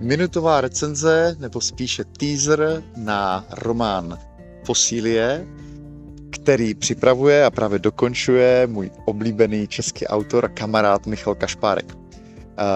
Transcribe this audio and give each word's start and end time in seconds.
minutová 0.00 0.60
recenze, 0.60 1.36
nebo 1.38 1.60
spíše 1.60 2.04
teaser 2.04 2.82
na 2.96 3.44
román 3.50 4.18
Fosílie, 4.64 5.46
který 6.30 6.74
připravuje 6.74 7.44
a 7.44 7.50
právě 7.50 7.78
dokončuje 7.78 8.66
můj 8.66 8.90
oblíbený 9.04 9.68
český 9.68 10.06
autor 10.06 10.44
a 10.44 10.48
kamarád 10.48 11.06
Michal 11.06 11.34
Kašpárek. 11.34 11.96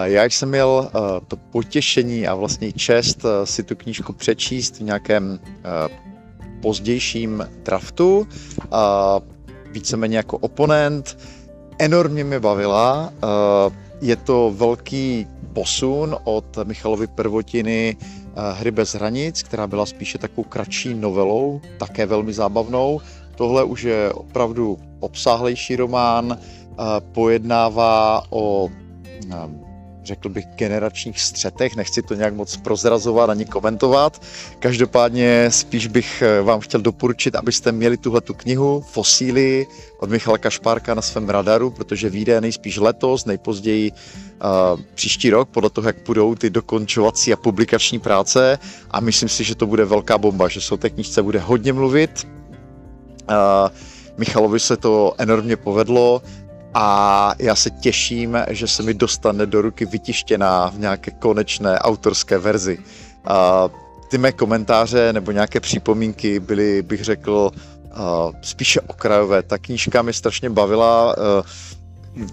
Já 0.03 0.23
jsem 0.23 0.49
měl 0.49 0.91
to 1.27 1.35
potěšení 1.37 2.27
a 2.27 2.35
vlastně 2.35 2.71
čest 2.71 3.25
si 3.43 3.63
tu 3.63 3.75
knížku 3.75 4.13
přečíst 4.13 4.77
v 4.77 4.83
nějakém 4.83 5.39
pozdějším 6.61 7.47
draftu, 7.63 8.27
víceméně 9.71 10.17
jako 10.17 10.37
oponent. 10.37 11.17
Enormně 11.79 12.23
mě 12.23 12.39
bavila. 12.39 13.13
Je 14.01 14.15
to 14.15 14.53
velký 14.57 15.27
posun 15.57 16.15
od 16.23 16.57
Michalovy 16.63 17.07
prvotiny 17.07 17.97
Hry 18.53 18.71
bez 18.71 18.93
hranic, 18.93 19.43
která 19.43 19.67
byla 19.67 19.85
spíše 19.85 20.17
takovou 20.17 20.43
kratší 20.43 20.93
novelou, 20.93 21.61
také 21.77 22.05
velmi 22.05 22.33
zábavnou. 22.33 23.01
Tohle 23.35 23.63
už 23.63 23.83
je 23.83 24.13
opravdu 24.13 24.77
obsáhlejší 24.99 25.75
román, 25.75 26.37
pojednává 27.11 28.23
o 28.29 28.69
řekl 30.07 30.29
bych, 30.29 30.45
generačních 30.55 31.21
střetech. 31.21 31.75
Nechci 31.75 32.01
to 32.01 32.13
nějak 32.13 32.33
moc 32.33 32.57
prozrazovat 32.57 33.29
ani 33.29 33.45
komentovat. 33.45 34.21
Každopádně 34.59 35.51
spíš 35.51 35.87
bych 35.87 36.21
eh, 36.21 36.41
vám 36.41 36.59
chtěl 36.59 36.81
doporučit, 36.81 37.35
abyste 37.35 37.71
měli 37.71 37.97
tuhle 37.97 38.21
tu 38.21 38.33
knihu 38.33 38.81
Fosíly 38.81 39.67
od 39.99 40.09
Michala 40.09 40.37
Kašpárka 40.37 40.93
na 40.93 41.01
svém 41.01 41.29
radaru, 41.29 41.69
protože 41.69 42.09
vyjde 42.09 42.41
nejspíš 42.41 42.77
letos, 42.77 43.25
nejpozději 43.25 43.91
uh, 43.91 44.79
příští 44.95 45.29
rok, 45.29 45.49
podle 45.49 45.69
toho, 45.69 45.87
jak 45.87 45.95
budou 46.05 46.35
ty 46.35 46.49
dokončovací 46.49 47.33
a 47.33 47.35
publikační 47.35 47.99
práce 47.99 48.59
a 48.91 48.99
myslím 48.99 49.29
si, 49.29 49.43
že 49.43 49.55
to 49.55 49.67
bude 49.67 49.85
velká 49.85 50.17
bomba, 50.17 50.47
že 50.47 50.61
se 50.61 50.73
o 50.73 50.77
té 50.77 50.89
knižce 50.89 51.23
bude 51.23 51.39
hodně 51.39 51.73
mluvit. 51.73 52.27
Uh, 53.29 53.69
Michalovi 54.17 54.59
se 54.59 54.77
to 54.77 55.13
enormně 55.17 55.55
povedlo, 55.55 56.21
a 56.73 57.33
já 57.39 57.55
se 57.55 57.69
těším, 57.69 58.37
že 58.49 58.67
se 58.67 58.83
mi 58.83 58.93
dostane 58.93 59.45
do 59.45 59.61
ruky 59.61 59.85
vytištěná 59.85 60.69
v 60.69 60.79
nějaké 60.79 61.11
konečné 61.11 61.79
autorské 61.79 62.37
verzi. 62.37 62.77
A 63.25 63.69
ty 64.09 64.17
mé 64.17 64.31
komentáře 64.31 65.13
nebo 65.13 65.31
nějaké 65.31 65.59
připomínky 65.59 66.39
byly, 66.39 66.81
bych 66.81 67.03
řekl, 67.03 67.51
spíše 68.41 68.81
okrajové. 68.81 69.43
Ta 69.43 69.57
knížka 69.57 70.01
mi 70.01 70.13
strašně 70.13 70.49
bavila. 70.49 71.15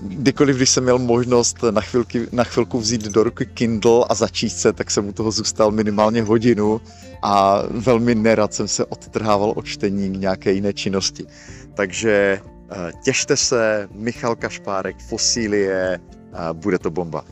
Kdykoliv, 0.02 0.56
když 0.56 0.70
jsem 0.70 0.84
měl 0.84 0.98
možnost 0.98 1.56
na, 1.70 1.80
chvilky, 1.80 2.26
na 2.32 2.44
chvilku 2.44 2.78
vzít 2.78 3.02
do 3.02 3.22
ruky 3.22 3.46
Kindle 3.46 4.04
a 4.08 4.14
začít 4.14 4.50
se, 4.50 4.72
tak 4.72 4.90
jsem 4.90 5.08
u 5.08 5.12
toho 5.12 5.30
zůstal 5.30 5.70
minimálně 5.70 6.22
hodinu 6.22 6.80
a 7.22 7.62
velmi 7.70 8.14
nerad 8.14 8.54
jsem 8.54 8.68
se 8.68 8.84
odtrhával 8.84 9.52
od 9.56 9.66
čtení 9.66 10.10
k 10.10 10.20
nějaké 10.20 10.52
jiné 10.52 10.72
činnosti. 10.72 11.26
Takže 11.74 12.40
těšte 13.02 13.36
se, 13.36 13.88
Michal 13.92 14.36
Kašpárek, 14.36 14.96
Fosílie, 15.00 16.00
bude 16.52 16.78
to 16.78 16.90
bomba. 16.90 17.24